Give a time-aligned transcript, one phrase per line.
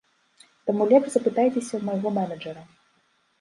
[0.69, 2.61] Таму лепш запытайцеся ў майго менеджэра.